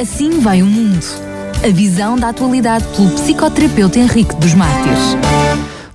[0.00, 1.04] Assim vai o mundo.
[1.64, 5.16] A visão da atualidade pelo psicoterapeuta Henrique dos Mártires.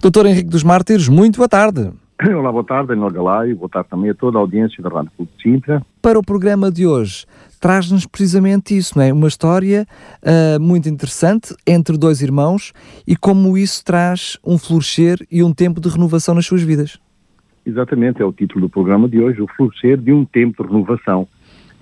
[0.01, 1.91] Doutor Henrique dos Mártires, muito boa tarde.
[2.23, 5.31] Olá, boa tarde, Daniel Galay, boa tarde também a toda a audiência da Rádio Clube
[5.35, 5.85] de Sintra.
[6.01, 7.25] Para o programa de hoje,
[7.59, 9.11] traz-nos precisamente isso, não é?
[9.11, 9.85] Uma história
[10.23, 12.71] uh, muito interessante entre dois irmãos
[13.05, 16.97] e como isso traz um florescer e um tempo de renovação nas suas vidas.
[17.65, 21.27] Exatamente, é o título do programa de hoje, o florescer de um tempo de renovação.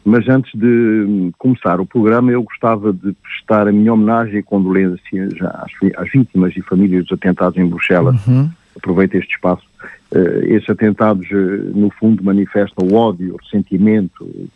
[0.09, 5.33] Mas antes de começar o programa, eu gostava de prestar a minha homenagem e condolências
[5.41, 8.25] às, às vítimas e famílias dos atentados em Bruxelas.
[8.25, 8.49] Uhum.
[8.77, 9.67] Aproveito este espaço.
[10.09, 14.49] Uh, estes atentados, uh, no fundo, manifestam o ódio, o ressentimento, uh,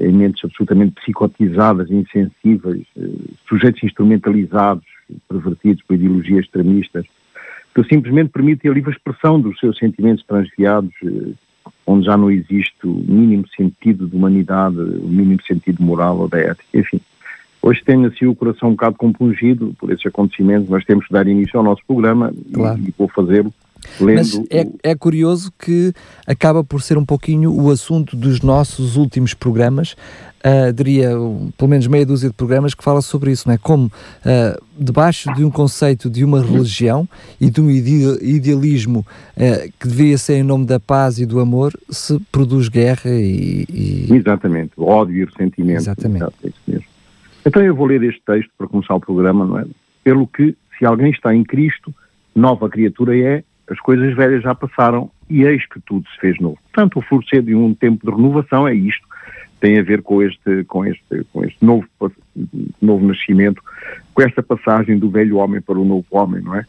[0.00, 2.84] em mentes absolutamente psicotizadas, insensíveis,
[3.48, 4.84] sujeitos instrumentalizados,
[5.28, 7.06] pervertidos por ideologias extremistas,
[7.72, 11.32] que simplesmente permitem a livre expressão dos seus sentimentos transviados, eh,
[11.90, 16.38] onde já não existe o mínimo sentido de humanidade, o mínimo sentido moral ou da
[16.38, 16.64] ética.
[16.72, 17.00] Enfim,
[17.60, 21.26] hoje tenho assim o coração um bocado compungido por esses acontecimentos, mas temos que dar
[21.26, 22.78] início ao nosso programa claro.
[22.78, 23.52] e, e vou fazê-lo
[23.98, 25.92] mas é, é, curioso que
[26.26, 29.96] acaba por ser um pouquinho o assunto dos nossos últimos programas,
[30.44, 31.10] uh, diria
[31.56, 33.58] pelo menos meia dúzia de programas que fala sobre isso, não é?
[33.58, 37.08] Como uh, debaixo de um conceito de uma religião
[37.40, 39.00] e de um idealismo
[39.36, 43.64] uh, que devia ser em nome da paz e do amor, se produz guerra e...
[43.68, 44.08] e...
[44.10, 45.80] Exatamente, ódio e ressentimento.
[45.80, 46.24] Exatamente.
[46.72, 46.80] É
[47.44, 49.64] então eu vou ler este texto para começar o programa, não é?
[50.04, 51.94] Pelo que, se alguém está em Cristo,
[52.34, 56.58] nova criatura é, as coisas velhas já passaram e eis que tudo se fez novo.
[56.72, 59.06] Portanto, o florescer de um tempo de renovação é isto,
[59.60, 61.86] tem a ver com este, com este, com este novo,
[62.82, 63.62] novo nascimento,
[64.12, 66.64] com esta passagem do velho homem para o novo homem, não é?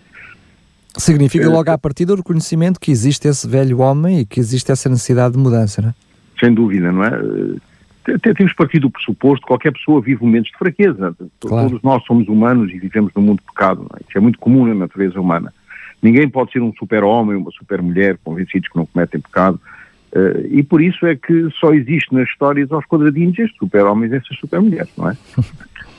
[0.98, 4.72] Significa é, logo à partida o reconhecimento que existe esse velho homem e que existe
[4.72, 5.94] essa necessidade de mudança, não é?
[6.40, 7.12] Sem dúvida, não é?
[8.14, 11.16] Até temos partido do pressuposto que qualquer pessoa vive momentos de fraqueza.
[11.40, 11.70] Claro.
[11.70, 13.88] Todos nós somos humanos e vivemos num mundo de pecado.
[13.96, 14.04] É?
[14.08, 15.54] Isso é muito comum na natureza humana.
[16.02, 19.60] Ninguém pode ser um super-homem, uma super-mulher, convencidos que não cometem pecado.
[20.12, 24.16] Uh, e por isso é que só existe nas histórias aos quadradinhos estes super-homens e
[24.16, 25.18] essas super-mulheres, não é?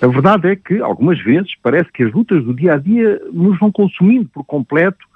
[0.02, 3.58] A verdade é que, algumas vezes, parece que as lutas do dia a dia nos
[3.58, 5.06] vão consumindo por completo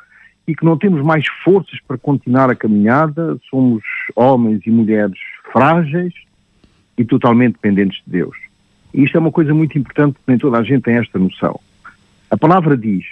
[0.46, 3.82] e que não temos mais forças para continuar a caminhada, somos
[4.14, 5.18] homens e mulheres
[5.52, 6.14] frágeis
[6.96, 8.36] e totalmente dependentes de Deus.
[8.94, 11.58] E isto é uma coisa muito importante, nem toda a gente tem esta noção.
[12.30, 13.04] A palavra diz: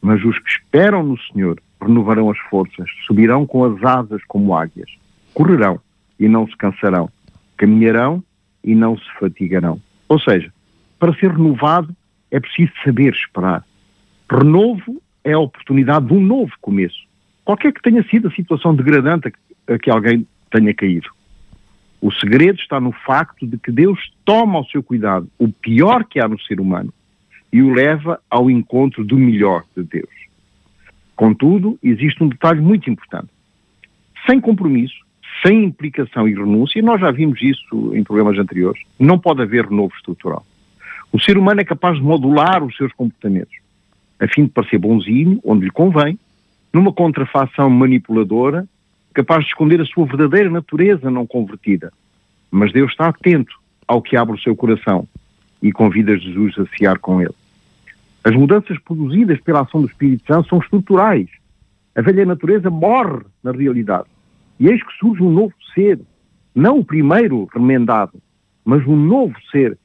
[0.00, 4.90] mas os que esperam no Senhor renovarão as forças, subirão com as asas como águias,
[5.34, 5.80] correrão
[6.18, 7.10] e não se cansarão,
[7.56, 8.22] caminharão
[8.62, 9.80] e não se fatigarão.
[10.08, 10.52] Ou seja,
[10.98, 11.94] para ser renovado
[12.30, 13.64] é preciso saber esperar.
[14.30, 17.06] Renovo é a oportunidade de um novo começo,
[17.44, 19.32] qualquer que tenha sido a situação degradante
[19.66, 21.08] a que alguém tenha caído.
[22.00, 26.20] O segredo está no facto de que Deus toma ao seu cuidado o pior que
[26.20, 26.92] há no ser humano
[27.52, 30.10] e o leva ao encontro do melhor de Deus.
[31.16, 33.28] Contudo, existe um detalhe muito importante.
[34.26, 34.96] Sem compromisso,
[35.44, 39.94] sem implicação e renúncia, nós já vimos isso em programas anteriores, não pode haver renovo
[39.96, 40.44] estrutural.
[41.12, 43.56] O ser humano é capaz de modular os seus comportamentos,
[44.20, 46.18] a fim de parecer bonzinho, onde lhe convém,
[46.72, 48.68] numa contrafação manipuladora,
[49.14, 51.92] capaz de esconder a sua verdadeira natureza não convertida.
[52.50, 53.54] Mas Deus está atento
[53.86, 55.08] ao que abre o seu coração
[55.62, 57.34] e convida Jesus a fiar com ele.
[58.28, 61.26] As mudanças produzidas pela ação do Espírito Santo são estruturais.
[61.96, 64.04] A velha natureza morre na realidade.
[64.60, 65.98] E eis que surge um novo ser,
[66.54, 68.20] não o primeiro remendado,
[68.62, 69.78] mas um novo ser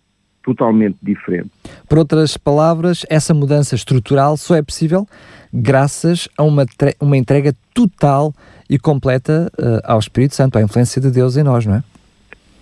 [0.43, 1.51] totalmente diferente.
[1.87, 5.07] Por outras palavras, essa mudança estrutural só é possível
[5.53, 6.65] graças a uma,
[6.99, 8.33] uma entrega total
[8.69, 11.83] e completa uh, ao Espírito Santo, à influência de Deus em nós, não é?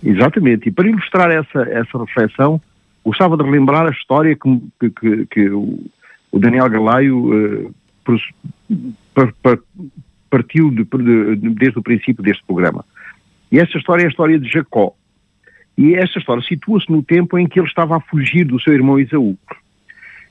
[0.04, 0.68] Exatamente.
[0.68, 2.60] E para ilustrar essa, essa reflexão,
[3.04, 5.78] gostava de relembrar a história que, que, que o,
[6.32, 7.74] Daniel Galaio uh,
[10.30, 12.84] partiu de, de, desde o princípio deste programa.
[13.50, 14.94] E esta história é a história de Jacó.
[15.76, 18.98] E esta história situa-se no tempo em que ele estava a fugir do seu irmão
[18.98, 19.36] Isaú.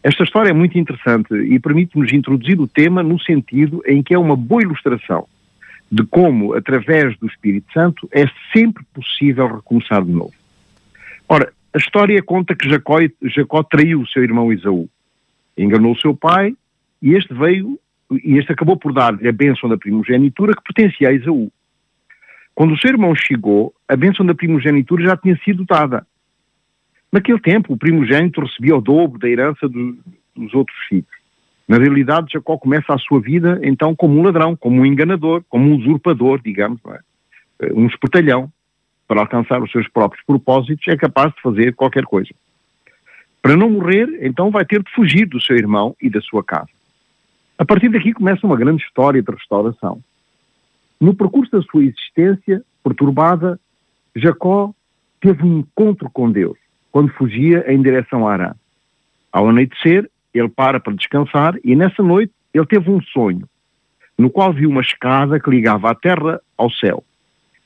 [0.04, 4.18] Esta história é muito interessante e permite-nos introduzir o tema no sentido em que é
[4.18, 5.28] uma boa ilustração
[5.92, 10.34] de como, através do Espírito Santo, é sempre possível recomeçar de novo.
[11.28, 14.90] Ora, a história conta que Jacó, Jacó traiu o seu irmão Isaú.
[15.58, 16.56] Enganou o seu pai
[17.02, 17.80] e este veio,
[18.12, 21.52] e este acabou por dar-lhe a bênção da primogenitura que pertencia a Isaú.
[22.54, 26.06] Quando o seu irmão chegou, a bênção da primogenitura já tinha sido dada.
[27.12, 29.98] Naquele tempo, o primogênito recebia o dobro da herança do,
[30.36, 31.10] dos outros filhos.
[31.68, 35.70] Na realidade, Jacó começa a sua vida, então, como um ladrão, como um enganador, como
[35.70, 37.74] um usurpador, digamos, é?
[37.74, 38.52] um espertalhão
[39.12, 42.30] para alcançar os seus próprios propósitos, é capaz de fazer qualquer coisa.
[43.42, 46.70] Para não morrer, então vai ter de fugir do seu irmão e da sua casa.
[47.58, 50.00] A partir daqui começa uma grande história de restauração.
[50.98, 53.60] No percurso da sua existência perturbada,
[54.16, 54.74] Jacó
[55.20, 56.58] teve um encontro com Deus
[56.90, 58.54] quando fugia em direção a Arã.
[59.30, 63.46] Ao anoitecer, ele para para descansar e nessa noite ele teve um sonho,
[64.18, 67.04] no qual viu uma escada que ligava a terra ao céu.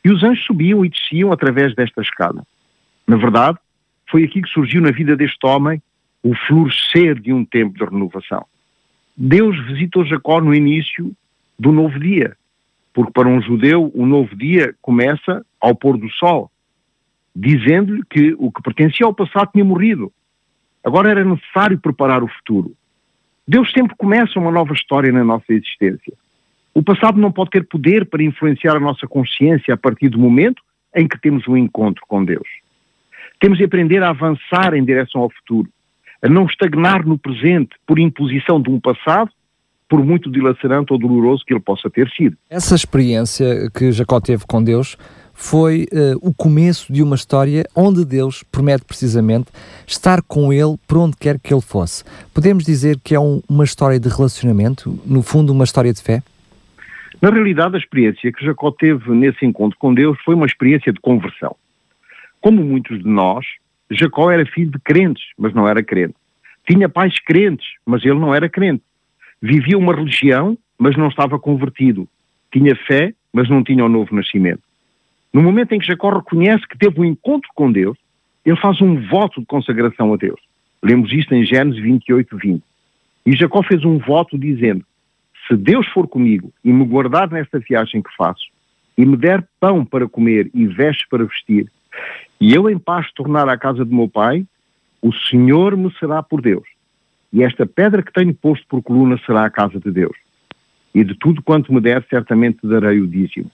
[0.05, 2.45] E os anjos subiam e desciam através desta escada.
[3.07, 3.57] Na verdade,
[4.07, 5.81] foi aqui que surgiu na vida deste homem
[6.21, 8.45] o florescer de um tempo de renovação.
[9.17, 11.11] Deus visitou Jacó no início
[11.57, 12.37] do novo dia,
[12.93, 16.51] porque para um judeu o novo dia começa ao pôr do sol,
[17.35, 20.13] dizendo-lhe que o que pertencia ao passado tinha morrido.
[20.83, 22.75] Agora era necessário preparar o futuro.
[23.47, 26.13] Deus sempre começa uma nova história na nossa existência.
[26.75, 30.61] O passado não pode ter poder para influenciar a nossa consciência a partir do momento
[30.93, 32.47] em que temos um encontro com Deus.
[33.39, 35.69] Temos de aprender a avançar em direção ao futuro,
[36.21, 39.31] a não estagnar no presente por imposição de um passado,
[39.87, 42.35] por muito dilacerante ou doloroso que ele possa ter sido.
[42.49, 44.97] Essa experiência que Jacó teve com Deus
[45.33, 49.47] foi uh, o começo de uma história onde Deus promete precisamente
[49.87, 52.03] estar com ele por onde quer que ele fosse.
[52.33, 56.21] Podemos dizer que é um, uma história de relacionamento, no fundo, uma história de fé?
[57.21, 60.99] Na realidade, a experiência que Jacó teve nesse encontro com Deus foi uma experiência de
[60.99, 61.55] conversão.
[62.41, 63.45] Como muitos de nós,
[63.89, 66.15] Jacó era filho de crentes, mas não era crente.
[66.67, 68.83] Tinha pais crentes, mas ele não era crente.
[69.41, 72.07] Vivia uma religião, mas não estava convertido.
[72.51, 74.61] Tinha fé, mas não tinha o novo nascimento.
[75.33, 77.97] No momento em que Jacó reconhece que teve um encontro com Deus,
[78.45, 80.39] ele faz um voto de consagração a Deus.
[80.81, 82.63] Lemos isto em Gênesis 28, 20.
[83.25, 84.85] E Jacó fez um voto dizendo:
[85.47, 88.45] se Deus for comigo e me guardar nesta viagem que faço,
[88.97, 91.71] e me der pão para comer e vestes para vestir,
[92.39, 94.45] e eu em paz tornar à casa de meu pai,
[95.01, 96.67] o Senhor me será por Deus.
[97.31, 100.15] E esta pedra que tenho posto por coluna será a casa de Deus.
[100.93, 103.51] E de tudo quanto me der, certamente darei o dízimo.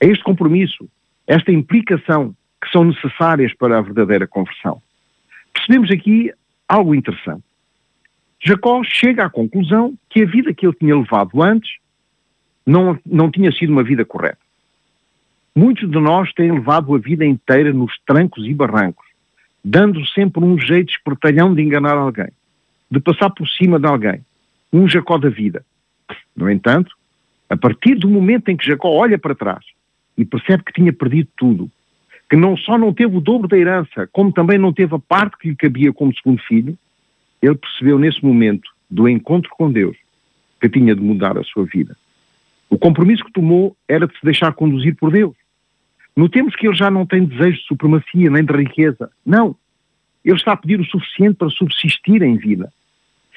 [0.00, 0.88] É este compromisso,
[1.26, 4.80] esta implicação que são necessárias para a verdadeira conversão.
[5.52, 6.32] Percebemos aqui
[6.68, 7.44] algo interessante.
[8.46, 11.78] Jacó chega à conclusão que a vida que ele tinha levado antes
[12.64, 14.38] não, não tinha sido uma vida correta.
[15.52, 19.04] Muitos de nós têm levado a vida inteira nos trancos e barrancos,
[19.64, 22.28] dando sempre um jeito espertalhão de enganar alguém,
[22.88, 24.20] de passar por cima de alguém,
[24.72, 25.66] um Jacó da vida.
[26.36, 26.94] No entanto,
[27.50, 29.64] a partir do momento em que Jacó olha para trás
[30.16, 31.68] e percebe que tinha perdido tudo,
[32.30, 35.36] que não só não teve o dobro da herança, como também não teve a parte
[35.36, 36.78] que lhe cabia como segundo filho,
[37.46, 39.96] ele percebeu nesse momento do encontro com Deus
[40.60, 41.96] que tinha de mudar a sua vida.
[42.68, 45.34] O compromisso que tomou era de se deixar conduzir por Deus.
[46.16, 49.10] Notemos que ele já não tem desejo de supremacia nem de riqueza.
[49.24, 49.54] Não.
[50.24, 52.72] Ele está a pedir o suficiente para subsistir em vida.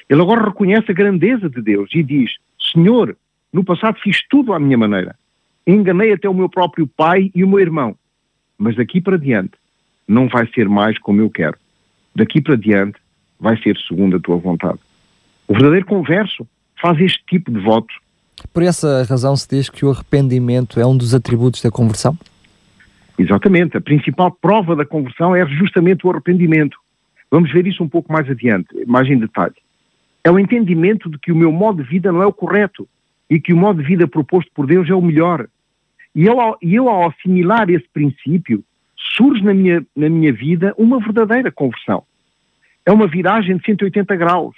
[0.08, 2.32] Ele agora reconhece a grandeza de Deus e diz:
[2.72, 3.16] Senhor,
[3.52, 5.14] no passado fiz tudo à minha maneira.
[5.66, 7.94] Enganei até o meu próprio pai e o meu irmão.
[8.58, 9.52] Mas daqui para diante
[10.08, 11.56] não vai ser mais como eu quero.
[12.16, 12.98] Daqui para diante
[13.40, 14.78] vai ser segundo a tua vontade.
[15.48, 16.46] O verdadeiro converso
[16.80, 17.96] faz este tipo de votos.
[18.52, 22.16] Por essa razão se diz que o arrependimento é um dos atributos da conversão?
[23.18, 23.76] Exatamente.
[23.76, 26.78] A principal prova da conversão é justamente o arrependimento.
[27.30, 29.54] Vamos ver isso um pouco mais adiante, mais em detalhe.
[30.24, 32.88] É o entendimento de que o meu modo de vida não é o correto
[33.28, 35.46] e que o modo de vida proposto por Deus é o melhor.
[36.14, 38.64] E eu, e eu ao assimilar esse princípio,
[39.16, 42.02] surge na minha, na minha vida uma verdadeira conversão.
[42.84, 44.56] É uma viragem de 180 graus.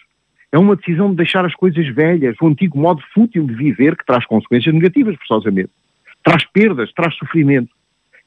[0.50, 4.04] É uma decisão de deixar as coisas velhas, o antigo modo fútil de viver que
[4.04, 5.70] traz consequências negativas, forçosamente.
[6.22, 7.70] Traz perdas, traz sofrimento.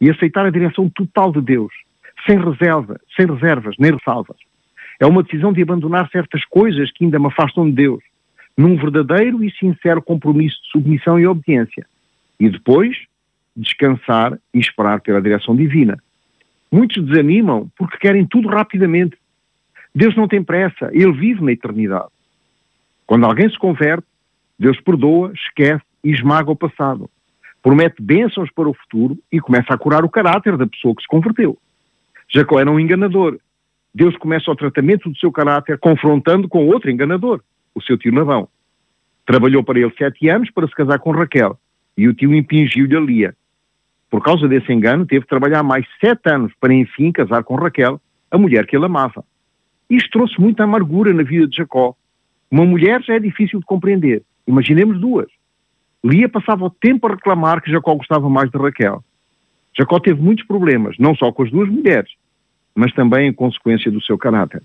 [0.02, 1.72] E aceitar a direção total de Deus,
[2.28, 4.38] sem reserva, sem reservas, nem ressalvas.
[5.00, 8.04] É uma decisão de abandonar certas coisas que ainda me afastam de Deus,
[8.58, 11.86] num verdadeiro e sincero compromisso de submissão e obediência.
[12.40, 12.98] E depois,
[13.56, 15.98] descansar e esperar pela direção divina.
[16.72, 19.16] Muitos desanimam porque querem tudo rapidamente,
[19.96, 22.10] Deus não tem pressa, Ele vive na eternidade.
[23.08, 24.06] Quando alguém se converte,
[24.60, 27.10] Deus perdoa, esquece e esmaga o passado.
[27.64, 31.08] Promete bênçãos para o futuro e começa a curar o caráter da pessoa que se
[31.08, 31.58] converteu.
[32.28, 33.40] Jacó era um enganador.
[33.94, 37.42] Deus começa o tratamento do seu caráter confrontando com outro enganador,
[37.74, 38.50] o seu tio Navão.
[39.26, 41.58] Trabalhou para ele sete anos para se casar com Raquel
[41.98, 43.36] e o tio impingiu-lhe a Lia.
[44.10, 48.00] Por causa desse engano, teve de trabalhar mais sete anos para enfim casar com Raquel,
[48.30, 49.24] a mulher que ele amava.
[49.90, 51.96] Isto trouxe muita amargura na vida de Jacó.
[52.50, 54.24] Uma mulher já é difícil de compreender.
[54.48, 55.28] Imaginemos duas.
[56.04, 59.04] Lia passava o tempo a reclamar que Jacó gostava mais de Raquel.
[59.78, 62.12] Jacó teve muitos problemas, não só com as duas mulheres,
[62.74, 64.62] mas também em consequência do seu caráter.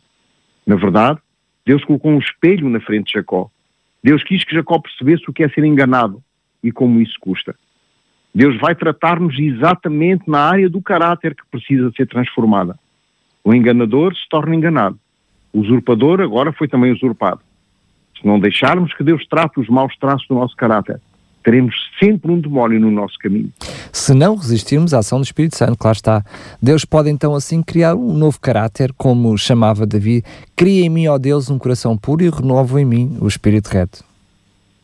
[0.67, 1.19] Na verdade,
[1.65, 3.51] Deus colocou um espelho na frente de Jacó.
[4.03, 6.23] Deus quis que Jacó percebesse o que é ser enganado
[6.63, 7.55] e como isso custa.
[8.35, 12.79] Deus vai tratar-nos exatamente na área do caráter que precisa ser transformada.
[13.43, 14.99] O enganador se torna enganado.
[15.53, 17.41] O usurpador agora foi também usurpado.
[18.19, 21.01] Se não deixarmos que Deus trate os maus traços do nosso caráter,
[21.43, 23.51] teremos sempre um demónio no nosso caminho.
[23.93, 26.25] Se não resistirmos à ação do Espírito Santo, claro está.
[26.63, 30.23] Deus pode então assim criar um novo caráter, como chamava Davi,
[30.55, 34.05] cria em mim, ó Deus, um coração puro e renovo em mim o espírito reto.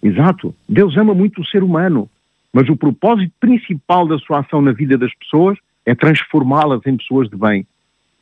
[0.02, 0.54] Exato.
[0.68, 2.08] Deus ama muito o ser humano,
[2.52, 7.28] mas o propósito principal da sua ação na vida das pessoas é transformá-las em pessoas
[7.28, 7.66] de bem,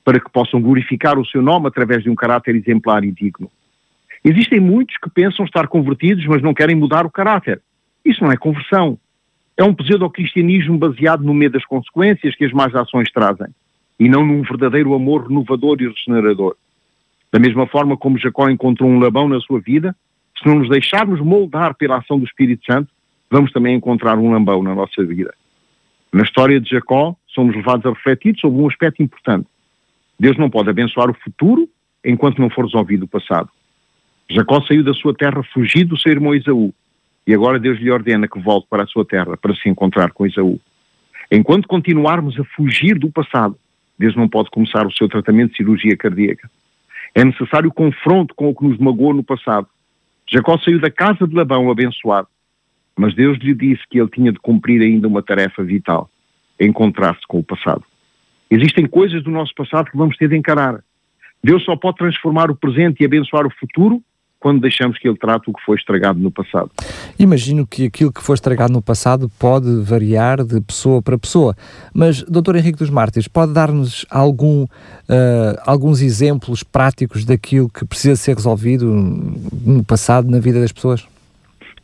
[0.04, 3.50] para que possam glorificar o seu nome através de um caráter exemplar e digno.
[4.22, 7.60] Existem muitos que pensam estar convertidos, mas não querem mudar o caráter.
[8.04, 8.98] Isso não é conversão.
[9.56, 13.48] É um pseudo-cristianismo baseado no medo das consequências que as más ações trazem,
[13.98, 16.56] e não num verdadeiro amor renovador e regenerador.
[17.32, 19.94] Da mesma forma como Jacó encontrou um Labão na sua vida,
[20.38, 22.90] se não nos deixarmos moldar pela ação do Espírito Santo,
[23.30, 25.32] vamos também encontrar um Lambão na nossa vida.
[26.12, 29.46] Na história de Jacó, somos levados a refletir sobre um aspecto importante.
[30.18, 31.68] Deus não pode abençoar o futuro
[32.04, 33.48] enquanto não for resolvido o passado.
[34.28, 36.72] Jacó saiu da sua terra fugido do seu irmão Esaú,
[37.26, 40.26] e agora Deus lhe ordena que volte para a sua terra para se encontrar com
[40.26, 40.60] Esaú.
[41.30, 43.58] Enquanto continuarmos a fugir do passado,
[43.98, 46.50] Deus não pode começar o seu tratamento de cirurgia cardíaca.
[47.14, 49.68] É necessário confronto com o que nos magoou no passado.
[50.26, 52.28] Jacó saiu da casa de Labão abençoado,
[52.96, 56.10] mas Deus lhe disse que ele tinha de cumprir ainda uma tarefa vital,
[56.58, 57.84] encontrar-se com o passado.
[58.54, 60.78] Existem coisas do nosso passado que vamos ter de encarar.
[61.42, 64.00] Deus só pode transformar o presente e abençoar o futuro
[64.38, 66.70] quando deixamos que ele trate o que foi estragado no passado.
[67.18, 71.56] Imagino que aquilo que foi estragado no passado pode variar de pessoa para pessoa,
[71.92, 72.56] mas, Dr.
[72.56, 74.68] Henrique dos Mártires, pode dar-nos algum, uh,
[75.66, 81.08] alguns exemplos práticos daquilo que precisa ser resolvido no passado na vida das pessoas?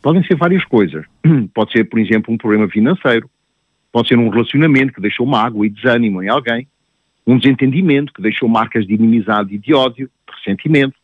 [0.01, 1.05] Podem ser várias coisas.
[1.53, 3.29] Pode ser, por exemplo, um problema financeiro,
[3.93, 6.67] pode ser um relacionamento que deixou mágoa e desânimo em alguém,
[7.27, 10.95] um desentendimento que deixou marcas de inimizade e de ódio, de ressentimento,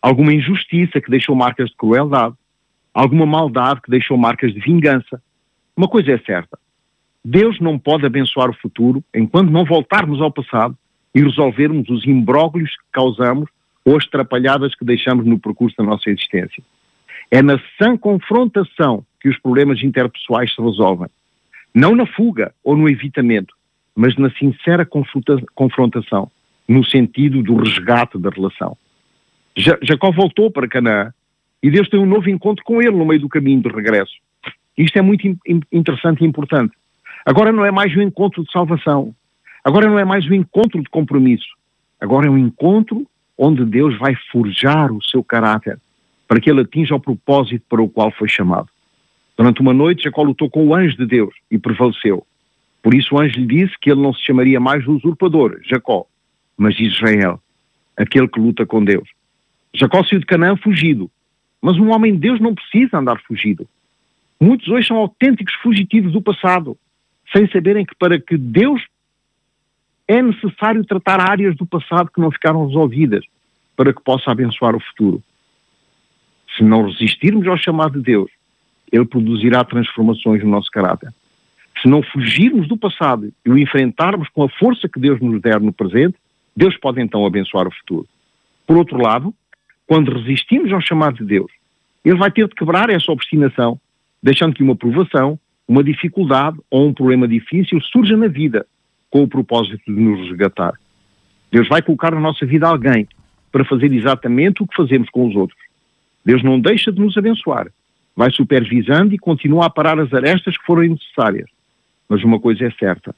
[0.00, 2.34] alguma injustiça que deixou marcas de crueldade,
[2.94, 5.22] alguma maldade que deixou marcas de vingança.
[5.76, 6.58] Uma coisa é certa:
[7.24, 10.76] Deus não pode abençoar o futuro enquanto não voltarmos ao passado
[11.14, 13.48] e resolvermos os imbróglios que causamos
[13.84, 16.62] ou as trapalhadas que deixamos no percurso da nossa existência.
[17.30, 21.08] É na sã confrontação que os problemas interpessoais se resolvem.
[21.74, 23.54] Não na fuga ou no evitamento,
[23.94, 24.86] mas na sincera
[25.54, 26.30] confrontação,
[26.68, 28.76] no sentido do resgate da relação.
[29.56, 31.12] Jacó voltou para Canaã
[31.62, 34.14] e Deus tem um novo encontro com ele no meio do caminho de regresso.
[34.76, 35.26] Isto é muito
[35.70, 36.74] interessante e importante.
[37.26, 39.14] Agora não é mais um encontro de salvação.
[39.62, 41.48] Agora não é mais um encontro de compromisso.
[42.00, 45.78] Agora é um encontro onde Deus vai forjar o seu caráter
[46.26, 48.68] para que ele atinja o propósito para o qual foi chamado.
[49.40, 52.26] Durante uma noite, Jacó lutou com o anjo de Deus e prevaleceu.
[52.82, 56.04] Por isso o anjo lhe disse que ele não se chamaria mais usurpador, Jacó,
[56.58, 57.40] mas Israel,
[57.96, 59.08] aquele que luta com Deus.
[59.72, 61.10] Jacó saiu de Canaã fugido.
[61.62, 63.66] Mas um homem de Deus não precisa andar fugido.
[64.38, 66.76] Muitos hoje são autênticos fugitivos do passado,
[67.34, 68.82] sem saberem que para que Deus
[70.06, 73.24] é necessário tratar áreas do passado que não ficaram resolvidas
[73.74, 75.22] para que possa abençoar o futuro.
[76.54, 78.30] Se não resistirmos ao chamado de Deus,
[78.92, 81.12] Ele produzirá transformações no nosso caráter.
[81.80, 85.60] Se não fugirmos do passado e o enfrentarmos com a força que Deus nos der
[85.60, 86.16] no presente,
[86.54, 88.06] Deus pode então abençoar o futuro.
[88.66, 89.32] Por outro lado,
[89.86, 91.50] quando resistimos ao chamado de Deus,
[92.04, 93.80] ele vai ter de quebrar essa obstinação,
[94.22, 98.66] deixando que uma provação, uma dificuldade ou um problema difícil surja na vida
[99.10, 100.74] com o propósito de nos resgatar.
[101.50, 103.08] Deus vai colocar na nossa vida alguém
[103.50, 105.58] para fazer exatamente o que fazemos com os outros.
[106.24, 107.68] Deus não deixa de nos abençoar,
[108.20, 111.48] vai supervisando e continua a parar as arestas que forem necessárias.
[112.06, 113.16] Mas uma coisa é certa: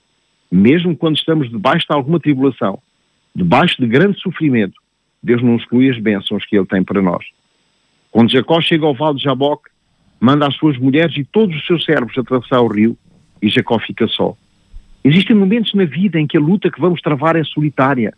[0.48, 2.78] mesmo quando estamos debaixo de alguma tribulação,
[3.34, 4.80] debaixo de grande sofrimento,
[5.20, 7.24] Deus não exclui as bênçãos que Ele tem para nós.
[8.12, 9.70] Quando Jacó chega ao vale de Jaboque,
[10.20, 12.96] manda as suas mulheres e todos os seus servos atravessar o rio
[13.42, 14.36] e Jacó fica só.
[15.02, 18.14] Existem momentos na vida em que a luta que vamos travar é solitária.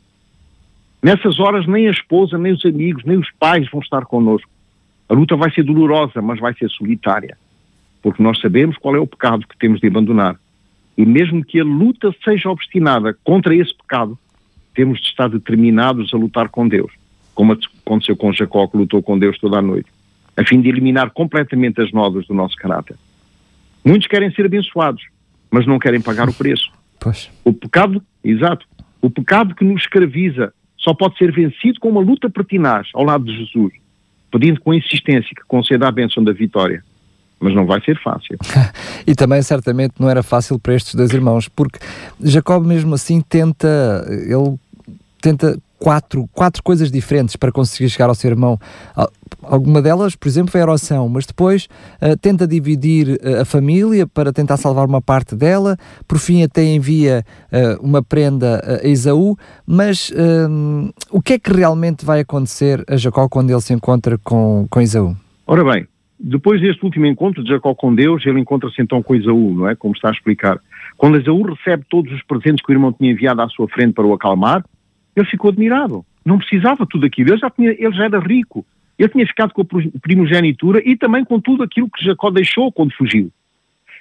[1.03, 4.51] Nessas horas nem a esposa, nem os amigos, nem os pais vão estar connosco.
[5.09, 7.37] A luta vai ser dolorosa, mas vai ser solitária.
[8.03, 10.37] Porque nós sabemos qual é o pecado que temos de abandonar.
[10.97, 14.19] E mesmo que a luta seja obstinada contra esse pecado,
[14.75, 16.93] temos de estar determinados a lutar com Deus,
[17.35, 19.89] como aconteceu com Jacó, que lutou com Deus toda a noite,
[20.37, 22.97] a fim de eliminar completamente as nodas do nosso caráter.
[23.85, 25.03] Muitos querem ser abençoados,
[25.51, 26.73] mas não querem pagar o preço.
[26.99, 27.31] Pois.
[27.45, 28.67] O pecado, exato,
[29.01, 33.25] o pecado que nos escraviza só pode ser vencido com uma luta pertinaz ao lado
[33.25, 33.73] de Jesus,
[34.35, 36.83] pedindo com insistência que conceda a bênção da vitória.
[37.39, 38.37] Mas não vai ser fácil.
[39.07, 41.79] e também certamente não era fácil para estes dois irmãos, porque
[42.21, 44.59] Jacob mesmo assim tenta, ele
[45.23, 48.59] tenta quatro, quatro coisas diferentes para conseguir chegar ao seu irmão.
[49.43, 51.69] Alguma delas, por exemplo, foi a oração, mas depois
[52.01, 55.77] uh, tenta dividir uh, a família para tentar salvar uma parte dela,
[56.09, 57.23] por fim até envia
[57.53, 59.37] uh, uma prenda a Esaú,
[59.67, 60.11] mas
[61.11, 64.81] o que é que realmente vai acontecer a Jacó quando ele se encontra com, com
[64.81, 65.15] Esaú?
[65.47, 65.87] Ora bem,
[66.19, 69.75] depois deste último encontro de Jacó com Deus, ele encontra-se então com Esaú, não é?
[69.75, 70.59] Como está a explicar.
[70.97, 74.07] Quando Esaú recebe todos os presentes que o irmão tinha enviado à sua frente para
[74.07, 74.65] o acalmar,
[75.17, 76.05] ele ficou admirado.
[76.25, 77.31] Não precisava tudo aquilo.
[77.31, 78.65] Ele já, tinha, ele já era rico.
[78.99, 82.95] Ele tinha ficado com a primogenitura e também com tudo aquilo que Jacó deixou quando
[82.95, 83.31] fugiu.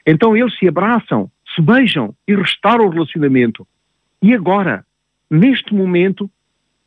[0.05, 3.67] Então eles se abraçam, se beijam e restauram o relacionamento.
[4.21, 4.85] E agora,
[5.29, 6.29] neste momento,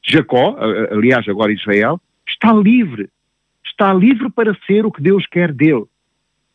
[0.03, 0.57] Jacó,
[0.91, 3.09] aliás, agora Israel, está livre.
[3.65, 5.85] Está livre para ser o que Deus quer dele.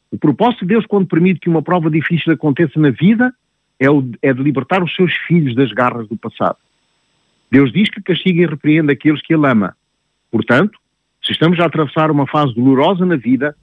[0.09, 3.33] O propósito de Deus, quando permite que uma prova difícil aconteça na vida,
[3.79, 6.57] é, o, é de libertar os seus filhos das garras do passado.
[7.51, 9.75] Deus diz que castiga e repreende aqueles que Ele ama.
[10.31, 10.79] Portanto,
[11.23, 13.55] se estamos a atravessar uma fase dolorosa na vida,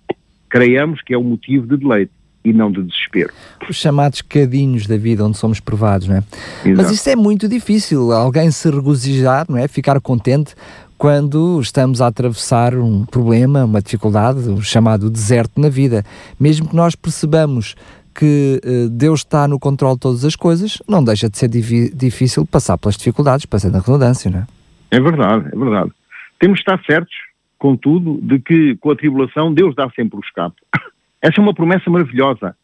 [0.48, 2.12] creiamos que é um motivo de deleite
[2.44, 3.32] e não de desespero.
[3.68, 6.18] Os chamados cadinhos da vida onde somos provados, não é?
[6.64, 6.76] Exato.
[6.76, 9.66] Mas isso é muito difícil, alguém se regozijar, não é?
[9.66, 10.54] Ficar contente
[10.96, 16.04] quando estamos a atravessar um problema, uma dificuldade, o chamado deserto na vida.
[16.38, 17.76] Mesmo que nós percebamos
[18.18, 22.44] que uh, Deus está no controle de todas as coisas, não deixa de ser difícil
[22.44, 24.46] passar pelas dificuldades, passando a redundância, não é?
[24.90, 25.92] É verdade, é verdade.
[26.40, 27.14] Temos de estar certos,
[27.56, 30.56] contudo, de que com a tribulação Deus dá sempre o escape.
[31.22, 32.56] Essa é uma promessa maravilhosa,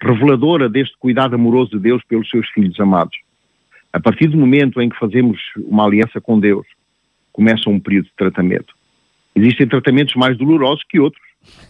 [0.00, 3.18] reveladora deste cuidado amoroso de Deus pelos seus filhos amados.
[3.92, 6.66] A partir do momento em que fazemos uma aliança com Deus,
[7.32, 8.72] começa um período de tratamento.
[9.34, 11.22] Existem tratamentos mais dolorosos que outros.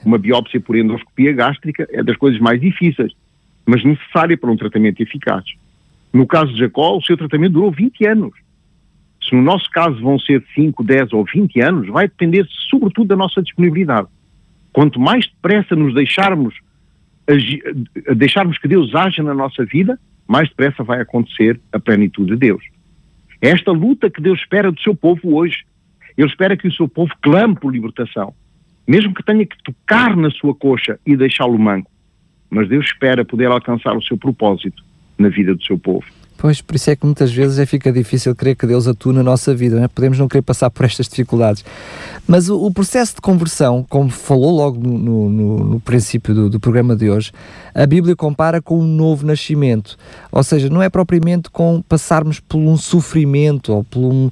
[0.05, 3.13] Uma biópsia por endoscopia gástrica é das coisas mais difíceis,
[3.71, 5.45] mas necessária para um tratamento eficaz.
[6.13, 8.33] No caso de Jacó, o seu tratamento durou 20 anos.
[9.23, 13.17] Se no nosso caso vão ser 5, 10 ou 20 anos, vai depender sobretudo da
[13.17, 14.09] nossa disponibilidade.
[14.73, 16.53] Quanto mais depressa nos deixarmos,
[18.17, 22.65] deixarmos que Deus haja na nossa vida, mais depressa vai acontecer a plenitude de Deus.
[23.41, 25.65] É esta luta que Deus espera do seu povo hoje.
[26.19, 28.35] Ele espera que o seu povo clame por libertação,
[28.87, 31.91] mesmo que tenha que tocar na sua coxa e deixá-lo manco
[32.51, 34.83] mas Deus espera poder alcançar o seu propósito
[35.19, 36.05] na vida do seu povo.
[36.41, 39.23] Pois, por isso é que muitas vezes é, fica difícil crer que Deus atua na
[39.23, 39.89] nossa vida, não é?
[39.89, 41.63] podemos não querer passar por estas dificuldades.
[42.27, 46.59] Mas o, o processo de conversão, como falou logo no, no, no princípio do, do,
[46.59, 47.31] programa de hoje,
[47.75, 49.99] a Bíblia compara com um novo nascimento.
[50.33, 54.31] Ou seja, não é propriamente com passarmos por um sofrimento ou por um,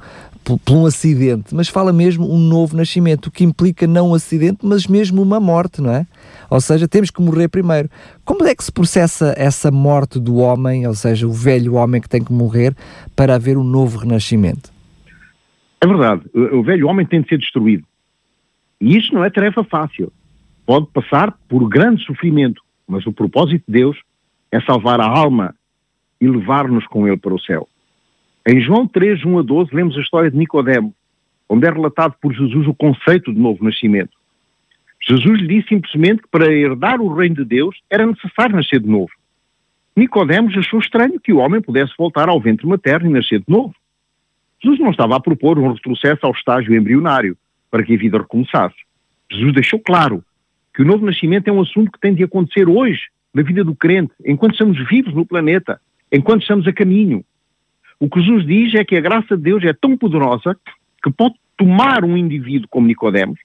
[0.56, 4.61] por, um acidente, mas fala mesmo um novo nascimento, o que implica não um acidente,
[4.62, 6.06] mas mesmo uma morte, não é?
[6.48, 7.90] Ou seja, temos que morrer primeiro.
[8.24, 12.08] Como é que se processa essa morte do homem, ou seja, o velho homem que
[12.08, 12.74] tem que morrer,
[13.14, 14.72] para haver um novo renascimento?
[15.80, 16.22] É verdade.
[16.34, 17.84] O velho homem tem de ser destruído.
[18.80, 20.11] E isso não é tarefa fácil.
[20.64, 23.98] Pode passar por grande sofrimento, mas o propósito de Deus
[24.50, 25.54] é salvar a alma
[26.20, 27.68] e levar-nos com ele para o céu.
[28.50, 30.94] Em João 3, 1 a 12, lemos a história de Nicodemo,
[31.46, 34.16] onde é relatado por Jesus o conceito de novo nascimento.
[35.06, 38.88] Jesus lhe disse simplesmente que para herdar o reino de Deus era necessário nascer de
[38.88, 39.11] novo.
[39.94, 43.74] Nicodemos achou estranho que o homem pudesse voltar ao ventre materno e nascer de novo.
[44.62, 47.37] Jesus não estava a propor um retrocesso ao estágio embrionário
[47.70, 48.78] para que a vida recomeçasse.
[49.30, 50.24] Jesus deixou claro
[50.74, 53.76] que o novo nascimento é um assunto que tem de acontecer hoje, na vida do
[53.76, 55.78] crente, enquanto estamos vivos no planeta,
[56.11, 57.22] enquanto estamos a caminho.
[58.00, 60.56] O que Jesus diz é que a graça de Deus é tão poderosa
[61.02, 63.38] que pode tomar um indivíduo como Nicodemos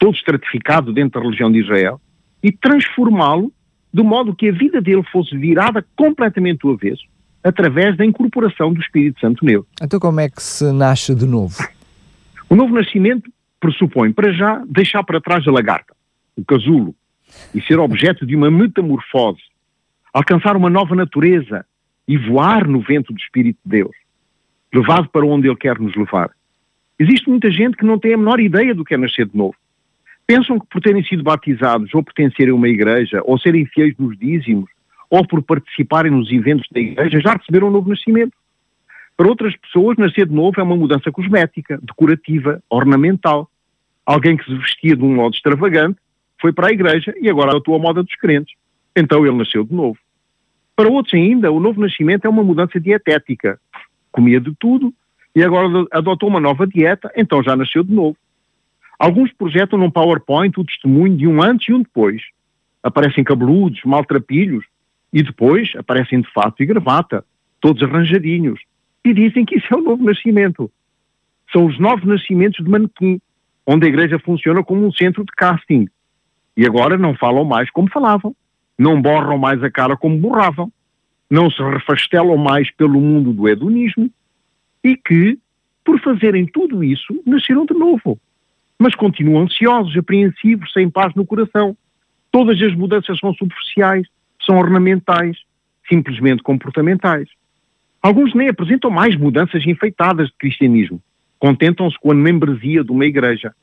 [0.00, 2.00] todo estratificado dentro da religião de Israel,
[2.42, 3.52] e transformá-lo
[3.92, 7.04] de modo que a vida dele fosse virada completamente do avesso,
[7.44, 9.64] através da incorporação do Espírito Santo nele.
[9.80, 11.56] Então como é que se nasce de novo?
[12.48, 15.94] O novo nascimento pressupõe, para já, deixar para trás a lagarta,
[16.34, 16.94] o casulo,
[17.54, 19.42] e ser objeto de uma metamorfose,
[20.14, 21.64] alcançar uma nova natureza
[22.08, 23.94] e voar no vento do Espírito de Deus,
[24.72, 26.30] levado para onde Ele quer nos levar.
[26.98, 29.56] Existe muita gente que não tem a menor ideia do que é nascer de novo
[30.30, 34.16] pensam que por terem sido batizados ou pertencerem a uma igreja, ou serem fiéis nos
[34.16, 34.70] dízimos,
[35.10, 38.32] ou por participarem nos eventos da igreja, já receberam um novo nascimento.
[39.16, 43.50] Para outras pessoas, nascer de novo é uma mudança cosmética, decorativa, ornamental.
[44.06, 45.98] Alguém que se vestia de um modo extravagante
[46.40, 48.54] foi para a igreja e agora atua a moda dos crentes.
[48.94, 49.98] Então ele nasceu de novo.
[50.76, 53.58] Para outros ainda, o novo nascimento é uma mudança dietética.
[54.12, 54.92] Comia de tudo,
[55.34, 58.16] e agora adotou uma nova dieta, então já nasceu de novo.
[58.98, 62.22] Alguns projetam num PowerPoint o testemunho de um antes e um depois.
[62.82, 64.64] Aparecem cabeludos, maltrapilhos,
[65.12, 67.24] e depois aparecem de fato e gravata,
[67.60, 68.60] todos arranjadinhos,
[69.04, 70.70] e dizem que isso é o novo nascimento.
[71.52, 73.20] São os novos nascimentos de manequim,
[73.66, 75.88] onde a igreja funciona como um centro de casting.
[76.56, 78.34] E agora não falam mais como falavam,
[78.78, 80.70] não borram mais a cara como borravam,
[81.30, 84.10] não se refastelam mais pelo mundo do hedonismo,
[84.82, 85.38] e que,
[85.84, 88.18] por fazerem tudo isso, nasceram de novo.
[88.78, 91.76] Mas continuam ansiosos, apreensivos, sem paz no coração.
[92.32, 94.06] Todas as mudanças são superficiais,
[94.44, 95.36] são ornamentais,
[95.88, 97.28] simplesmente comportamentais.
[98.02, 101.02] Alguns nem apresentam mais mudanças enfeitadas de cristianismo.
[101.38, 103.54] Contentam-se com a membresia de uma igreja.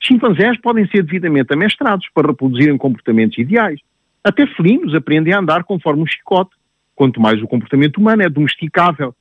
[0.00, 3.80] Chimpanzés podem ser devidamente amestrados para reproduzirem comportamentos ideais.
[4.24, 6.50] Até felinos aprendem a andar conforme um chicote,
[6.98, 9.14] quanto mais o comportamento humano é domesticável,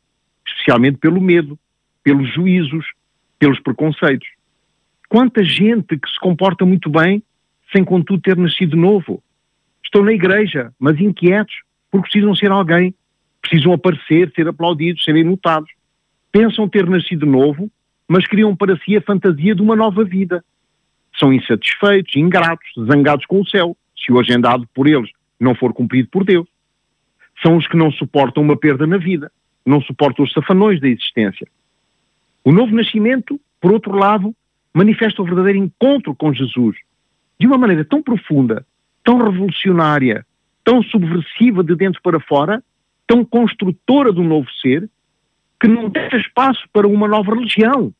[0.47, 1.59] especialmente pelo medo,
[2.03, 2.83] pelos juízos,
[3.37, 4.27] pelos preconceitos.
[5.07, 7.21] Quanta gente que se comporta muito bem
[7.71, 9.21] sem contudo ter nascido novo.
[9.83, 11.53] Estão na igreja, mas inquietos,
[11.91, 12.95] porque precisam ser alguém,
[13.43, 15.69] precisam aparecer, ser aplaudidos, serem notados.
[16.31, 17.69] Pensam ter nascido novo,
[18.07, 20.43] mas criam para si a fantasia de uma nova vida.
[21.19, 26.09] São insatisfeitos, ingratos, zangados com o céu, se o agendado por eles não for cumprido
[26.09, 26.47] por Deus.
[27.41, 29.31] São os que não suportam uma perda na vida,
[29.65, 31.47] não suportam os safanões da existência.
[32.43, 34.33] O novo nascimento, por outro lado,
[34.73, 36.77] manifesta o verdadeiro encontro com Jesus,
[37.39, 38.65] de uma maneira tão profunda,
[39.03, 40.25] tão revolucionária,
[40.63, 42.63] tão subversiva de dentro para fora,
[43.05, 44.89] tão construtora do novo ser,
[45.59, 47.93] que não deixa espaço para uma nova religião.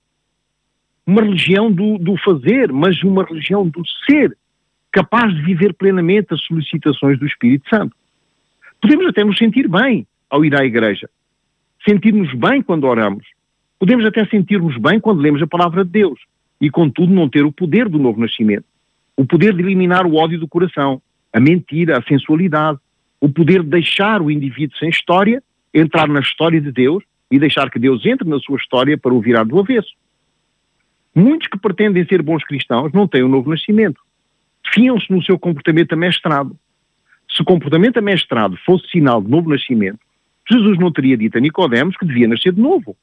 [1.05, 4.37] Uma religião do, do fazer, mas uma religião do ser,
[4.91, 7.95] capaz de viver plenamente as solicitações do Espírito Santo.
[8.81, 11.09] Podemos até nos sentir bem ao ir à igreja,
[11.87, 13.25] sentirmos bem quando oramos.
[13.79, 16.19] Podemos até sentirmos bem quando lemos a palavra de Deus
[16.59, 18.65] e, contudo, não ter o poder do novo nascimento.
[19.15, 22.79] O poder de eliminar o ódio do coração, a mentira, a sensualidade,
[23.19, 25.41] o poder de deixar o indivíduo sem história,
[25.73, 29.21] entrar na história de Deus e deixar que Deus entre na sua história para o
[29.21, 29.93] virar do avesso.
[31.13, 33.99] Muitos que pretendem ser bons cristãos não têm o novo nascimento.
[34.73, 36.55] Fiam-se no seu comportamento amestrado.
[37.37, 39.99] Se o comportamento amestrado fosse sinal de novo nascimento,
[40.49, 42.97] Jesus não teria dito a Nicodemos que devia nascer de novo.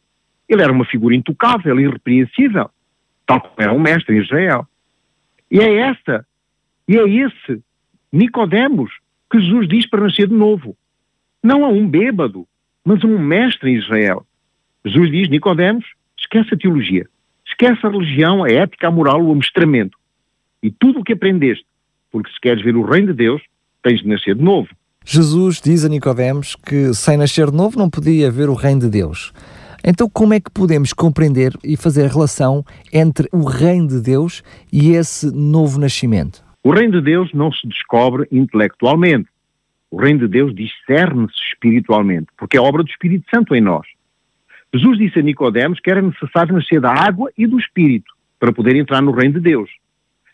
[0.48, 2.68] Ele era uma figura intocável, irrepreensível,
[3.24, 4.66] tal como era um mestre em Israel.
[5.48, 6.26] E é esta,
[6.88, 7.62] e é esse
[8.12, 8.90] Nicodemos
[9.30, 10.76] que Jesus diz para nascer de novo.
[11.40, 12.44] Não a um bêbado,
[12.84, 14.26] mas a um mestre em Israel.
[14.84, 15.86] Jesus diz, Nicodemos,
[16.18, 17.06] esquece a teologia,
[17.46, 19.96] esquece a religião, a ética, a moral, o amestramento.
[20.60, 21.64] E tudo o que aprendeste,
[22.10, 23.40] porque se queres ver o reino de Deus,
[23.84, 24.68] tens de nascer de novo.
[25.04, 28.88] Jesus diz a Nicodemos que sem nascer de novo não podia ver o reino de
[28.88, 29.32] Deus.
[29.86, 34.42] Então, como é que podemos compreender e fazer a relação entre o reino de Deus
[34.72, 36.42] e esse novo nascimento?
[36.62, 39.28] O reino de Deus não se descobre intelectualmente.
[39.90, 43.86] O reino de Deus discerne-se espiritualmente, porque é obra do Espírito Santo em nós.
[44.74, 48.74] Jesus disse a Nicodemos que era necessário nascer da água e do Espírito para poder
[48.76, 49.70] entrar no reino de Deus.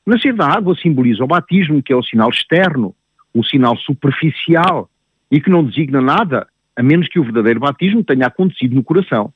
[0.06, 2.94] Nascer da água simboliza o batismo, que é o sinal externo,
[3.34, 4.88] o sinal superficial
[5.30, 9.32] e que não designa nada, a menos que o verdadeiro batismo tenha acontecido no coração.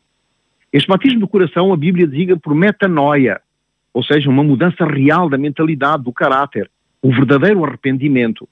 [0.73, 3.41] Este batismo do coração a Bíblia designa por metanoia,
[3.93, 6.69] ou seja, uma mudança real da mentalidade, do caráter,
[7.01, 8.49] o verdadeiro arrependimento.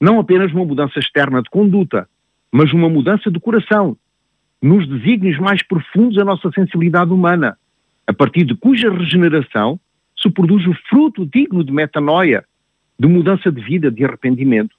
[0.00, 2.08] Não apenas uma mudança externa de conduta,
[2.50, 3.96] mas uma mudança do coração,
[4.60, 7.56] nos desígnios mais profundos da nossa sensibilidade humana,
[8.06, 9.78] a partir de cuja regeneração
[10.16, 12.44] se produz o fruto digno de metanoia,
[12.98, 14.74] de mudança de vida, de arrependimento.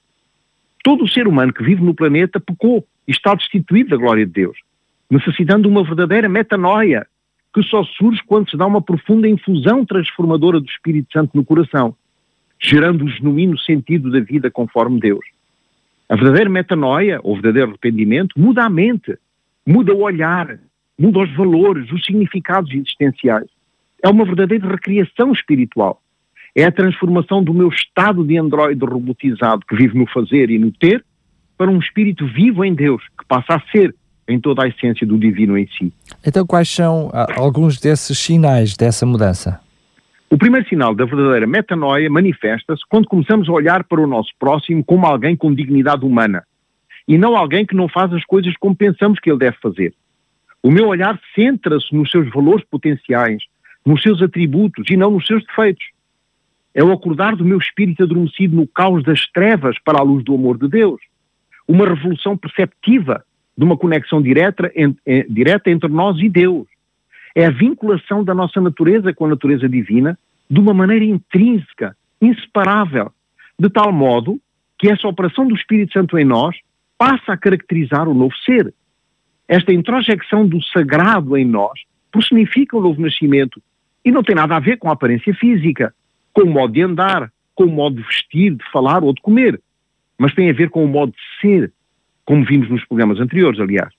[0.82, 4.32] Todo o ser humano que vive no planeta pecou e está destituído da glória de
[4.32, 4.56] Deus,
[5.10, 7.06] necessitando uma verdadeira metanoia,
[7.54, 11.94] que só surge quando se dá uma profunda infusão transformadora do Espírito Santo no coração,
[12.60, 15.24] gerando o genuíno sentido da vida conforme Deus.
[16.08, 19.16] A verdadeira metanoia, ou verdadeiro arrependimento, muda a mente,
[19.66, 20.58] muda o olhar,
[20.98, 23.48] muda os valores, os significados existenciais.
[24.02, 26.02] É uma verdadeira recriação espiritual.
[26.54, 30.70] É a transformação do meu estado de androide robotizado que vive no fazer e no
[30.70, 31.04] ter
[31.58, 33.94] para um espírito vivo em Deus, que passa a ser
[34.28, 35.92] em toda a essência do divino em si.
[36.26, 39.60] Então, quais são ah, alguns desses sinais dessa mudança?
[40.30, 44.82] O primeiro sinal da verdadeira metanoia manifesta-se quando começamos a olhar para o nosso próximo
[44.82, 46.44] como alguém com dignidade humana
[47.06, 49.94] e não alguém que não faz as coisas como pensamos que ele deve fazer.
[50.62, 53.42] O meu olhar centra-se nos seus valores potenciais,
[53.84, 55.84] nos seus atributos e não nos seus defeitos.
[56.74, 60.34] É o acordar do meu espírito adormecido no caos das trevas para a luz do
[60.34, 61.00] amor de Deus.
[61.68, 63.24] Uma revolução perceptiva
[63.56, 66.66] de uma conexão direta, en, en, direta entre nós e Deus.
[67.34, 70.18] É a vinculação da nossa natureza com a natureza divina
[70.50, 73.12] de uma maneira intrínseca, inseparável,
[73.58, 74.40] de tal modo
[74.78, 76.56] que essa operação do Espírito Santo em nós
[76.98, 78.74] passa a caracterizar o novo ser.
[79.48, 83.62] Esta introjecção do sagrado em nós personifica o novo nascimento
[84.04, 85.94] e não tem nada a ver com a aparência física,
[86.34, 89.60] com o modo de andar, com o modo de vestir, de falar ou de comer,
[90.18, 91.72] mas tem a ver com o modo de ser,
[92.24, 93.92] como vimos nos programas anteriores, aliás.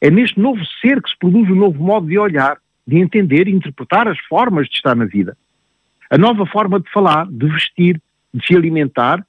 [0.00, 3.52] É neste novo ser que se produz o novo modo de olhar, de entender e
[3.52, 5.36] interpretar as formas de estar na vida.
[6.10, 8.00] A nova forma de falar, de vestir,
[8.32, 9.24] de se alimentar,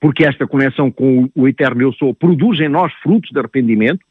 [0.00, 4.04] porque esta conexão com o eterno eu sou produz em nós frutos de arrependimento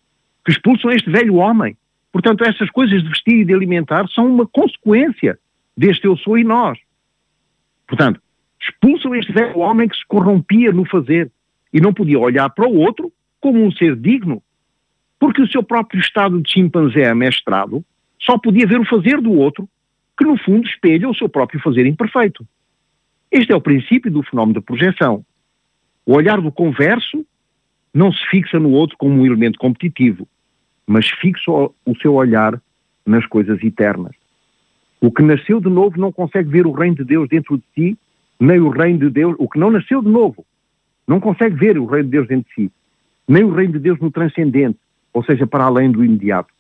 [0.44, 1.78] que expulsam este velho homem.
[2.12, 5.38] Portanto, essas coisas de vestir e de alimentar são uma consequência
[5.78, 6.78] deste eu sou e nós.
[7.94, 8.20] Portanto,
[8.60, 11.32] expulsam este velho homem que se corrompia no fazer
[11.72, 14.42] e não podia olhar para o outro como um ser digno,
[15.20, 17.86] porque o seu próprio estado de chimpanzé amestrado
[18.20, 19.70] só podia ver o fazer do outro,
[20.18, 22.44] que no fundo espelha o seu próprio fazer imperfeito.
[23.32, 25.24] Este é o princípio do fenómeno da projeção.
[26.04, 27.24] O olhar do converso
[27.94, 30.28] não se fixa no outro como um elemento competitivo,
[30.88, 32.60] mas fixa o seu olhar
[33.06, 34.16] nas coisas eternas.
[35.04, 37.98] O que nasceu de novo não consegue ver o reino de Deus dentro de si,
[38.40, 40.46] nem o reino de Deus, o que não nasceu de novo,
[41.06, 42.72] não consegue ver o reino de Deus dentro de si,
[43.28, 44.80] nem o reino de Deus no transcendente,
[45.12, 46.54] ou seja, para além do imediato.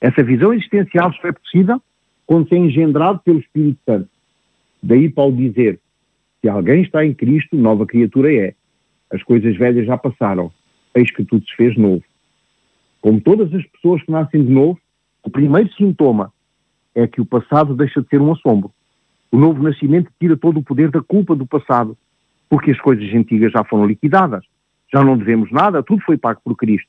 [0.00, 1.82] Essa visão existencial só é possível
[2.24, 4.08] quando se é engendrado pelo Espírito Santo.
[4.80, 5.80] Daí Paulo dizer,
[6.40, 8.54] se alguém está em Cristo, nova criatura é.
[9.10, 10.52] As coisas velhas já passaram,
[10.94, 12.04] eis que tudo se fez novo.
[13.00, 14.78] Como todas as pessoas que nascem de novo,
[15.24, 16.32] o primeiro sintoma
[16.94, 18.70] é que o passado deixa de ser um assombro.
[19.30, 21.96] O novo nascimento tira todo o poder da culpa do passado,
[22.48, 24.44] porque as coisas antigas já foram liquidadas.
[24.92, 26.88] Já não devemos nada, tudo foi pago por Cristo.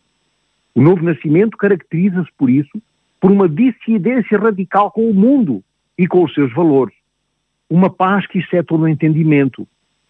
[0.76, 2.82] O novo nascimento caracteriza-se por isso
[3.22, 5.63] por uma dissidência radical com o mundo
[5.98, 6.94] e com os seus valores.
[7.70, 9.66] Uma paz que excede todo o entendimento,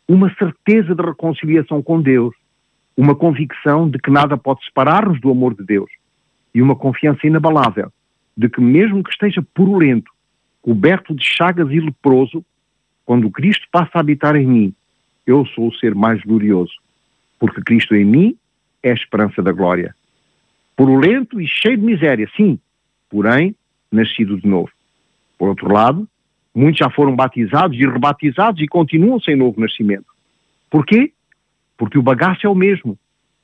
[0.08, 2.34] uma certeza de reconciliação com Deus,
[2.98, 5.90] uma convicção de que nada pode separar-nos do amor de Deus
[6.56, 7.92] e uma confiança inabalável
[8.36, 10.12] de que, mesmo que esteja purulento,
[10.62, 12.44] coberto de chagas e leproso,
[13.06, 14.74] quando Cristo passa a habitar em mim,
[15.26, 16.74] eu sou o ser mais glorioso,
[17.40, 18.38] porque Cristo em mim
[18.82, 19.96] é a esperança da glória.
[20.76, 22.60] Purulento e cheio de miséria, sim,
[23.10, 23.56] porém
[23.92, 24.72] nascido de novo.
[25.38, 26.08] Por outro lado,
[26.54, 30.06] muitos já foram batizados e rebatizados e continuam sem novo nascimento.
[30.70, 31.12] Porquê?
[31.78, 32.98] Porque o bagaço é o mesmo.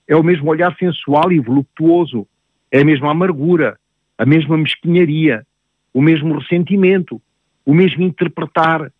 [0.07, 2.27] É o mesmo olhar sensual e voluptuoso.
[2.71, 3.77] É a mesma amargura,
[4.19, 5.47] a mesma mesquinharia,
[5.93, 7.21] o mesmo ressentimento,
[7.65, 8.91] o mesmo interpretar,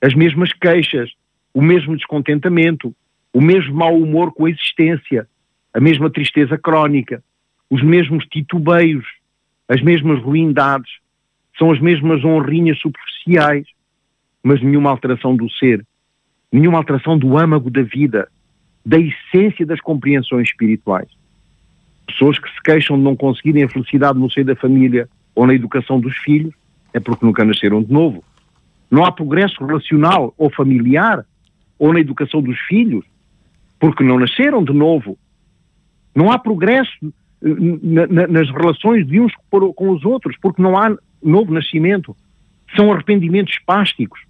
[0.00, 1.10] as mesmas queixas,
[1.52, 2.94] o mesmo descontentamento,
[3.32, 5.28] o mesmo mau humor com a existência,
[5.74, 7.20] a mesma tristeza crónica,
[7.68, 9.04] os mesmos titubeios,
[9.68, 11.00] as mesmas ruindades,
[11.58, 13.66] são as mesmas honrinhas superficiais,
[14.44, 15.84] mas nenhuma alteração do ser,
[16.52, 18.28] nenhuma alteração do âmago da vida,
[18.86, 21.17] da essência das compreensões espirituais.
[22.08, 25.54] Pessoas que se queixam de não conseguirem a felicidade no seio da família ou na
[25.54, 26.52] educação dos filhos,
[26.92, 28.24] é porque nunca nasceram de novo.
[28.90, 31.24] Não há progresso relacional ou familiar
[31.78, 33.04] ou na educação dos filhos,
[33.78, 35.16] porque não nasceram de novo.
[36.14, 41.52] Não há progresso na, nas relações de uns com os outros, porque não há novo
[41.52, 42.16] nascimento.
[42.74, 44.20] São arrependimentos espásticos,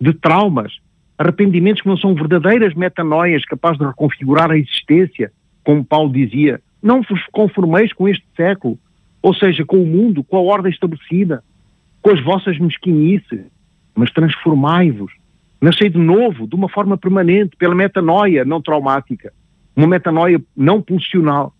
[0.00, 0.72] de traumas,
[1.16, 5.30] arrependimentos que não são verdadeiras metanoias capazes de reconfigurar a existência,
[5.62, 6.60] como Paulo dizia.
[6.82, 8.78] Não vos conformeis com este século,
[9.22, 11.42] ou seja, com o mundo, com a ordem estabelecida,
[12.00, 13.40] com as vossas mesquinices,
[13.94, 15.12] mas transformai-vos.
[15.60, 19.32] Nascei de novo, de uma forma permanente, pela metanoia não traumática,
[19.76, 21.54] uma metanoia não pulsional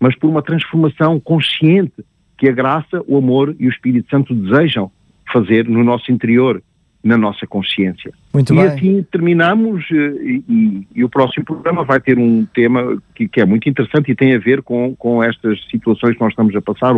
[0.00, 2.04] mas por uma transformação consciente
[2.36, 4.90] que a graça, o amor e o Espírito Santo desejam
[5.32, 6.62] fazer no nosso interior,
[7.08, 8.12] na nossa consciência.
[8.32, 8.66] Muito e bem.
[8.66, 13.40] assim terminamos eh, e, e, e, o próximo programa vai ter um tema que, que,
[13.40, 16.60] é muito interessante e tem a ver com, com estas situações que nós estamos a
[16.60, 16.94] passar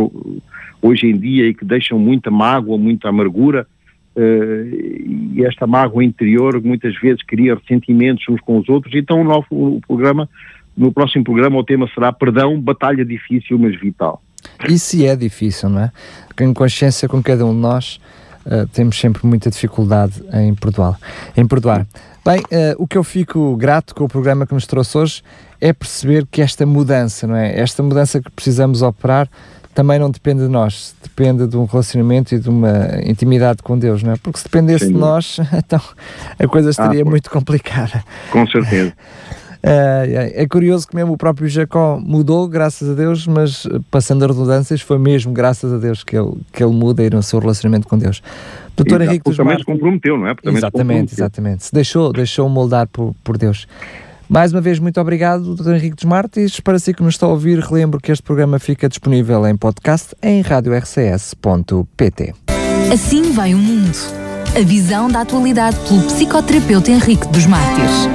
[0.81, 3.65] hoje em dia e que deixam muita mágoa, muita amargura
[4.15, 4.65] uh,
[5.33, 8.93] e esta mágoa interior muitas vezes cria ressentimentos uns com os outros.
[8.93, 10.29] Então o novo o programa
[10.75, 14.21] no próximo programa o tema será Perdão, batalha difícil, mas vital.
[14.67, 15.91] Isso é difícil, não é?
[16.39, 17.99] Em consciência com cada um de nós,
[18.45, 20.97] uh, temos sempre muita dificuldade em perdoar.
[21.35, 21.85] Em perdoar.
[22.25, 25.23] Bem, uh, o que eu fico grato com o programa que nos trouxe hoje
[25.59, 27.59] é perceber que esta mudança, não é?
[27.59, 29.29] Esta mudança que precisamos operar
[29.73, 34.03] também não depende de nós, depende de um relacionamento e de uma intimidade com Deus,
[34.03, 34.15] não é?
[34.17, 34.93] Porque se dependesse Sim.
[34.93, 35.81] de nós, então
[36.37, 38.03] a coisa estaria ah, muito complicada.
[38.31, 38.93] Com certeza.
[39.63, 44.81] É curioso que mesmo o próprio Jacó mudou, graças a Deus, mas passando a redundâncias,
[44.81, 47.97] foi mesmo graças a Deus que ele, que ele muda e no seu relacionamento com
[47.97, 48.23] Deus.
[48.75, 50.33] Doutor Henrique dos também se comprometeu, não é?
[50.33, 51.65] Porque exatamente, se exatamente.
[51.65, 53.67] Se deixou, deixou moldar por, por Deus.
[54.27, 55.73] Mais uma vez, muito obrigado, Dr.
[55.73, 56.59] Henrique dos Martins.
[56.61, 60.15] Para si que nos está a ouvir, relembro que este programa fica disponível em podcast
[60.23, 62.33] em radiorcs.pt.
[62.93, 63.97] Assim vai o mundo.
[64.55, 68.07] A visão da atualidade pelo psicoterapeuta Henrique dos Mártires.